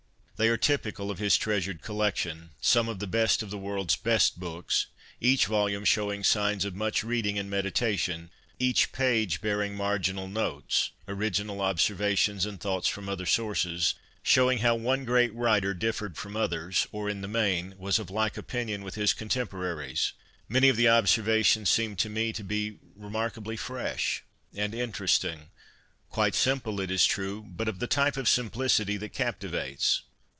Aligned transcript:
They 0.43 0.47
are 0.49 0.57
typical 0.57 1.11
of 1.11 1.19
his 1.19 1.37
treasured 1.37 1.83
collection, 1.83 2.49
some 2.61 2.89
of 2.89 2.97
the 2.97 3.05
132 3.05 3.43
CONFESSIONS 3.43 3.43
OF 3.43 3.49
A 3.49 3.51
BOOK 3.51 3.61
LOVER 3.61 3.87
best 3.91 4.31
of 4.33 4.33
the 4.33 4.33
world's 4.33 4.33
best 4.33 4.39
books, 4.39 4.85
each 5.29 5.45
volume 5.45 5.85
showing 5.85 6.23
signs 6.23 6.65
of 6.65 6.73
much 6.73 7.03
reading 7.03 7.37
and 7.37 7.47
meditation, 7.47 8.31
each 8.57 8.91
page 8.91 9.39
bearing 9.39 9.75
marginal 9.75 10.27
notes— 10.27 10.89
original 11.07 11.61
observations 11.61 12.47
and 12.47 12.59
thoughts 12.59 12.87
from 12.87 13.07
other 13.07 13.27
sources, 13.27 13.93
showing 14.23 14.57
how 14.65 14.73
one 14.73 15.05
great 15.05 15.31
writer 15.35 15.75
differed 15.75 16.17
from 16.17 16.35
others, 16.35 16.87
or, 16.91 17.07
in 17.07 17.21
the 17.21 17.27
main, 17.27 17.75
was 17.77 17.99
of 17.99 18.09
like 18.09 18.35
opinion 18.35 18.81
with 18.83 18.95
his 18.95 19.13
contemporaries. 19.13 20.13
Many 20.49 20.69
of 20.69 20.75
the 20.75 20.89
observations 20.89 21.69
seem 21.69 21.95
to 21.97 22.09
me 22.09 22.33
to 22.33 22.43
be 22.43 22.79
remarkably 22.95 23.57
fresh 23.57 24.23
and 24.55 24.73
interesting— 24.73 25.51
quite 26.09 26.33
simple, 26.33 26.81
it 26.81 26.89
is 26.89 27.05
true, 27.05 27.43
but 27.47 27.67
of 27.69 27.77
the 27.77 27.85
type 27.85 28.17
of 28.17 28.27
simplicity 28.27 28.97
that 28.97 29.13
captivates. 29.13 30.01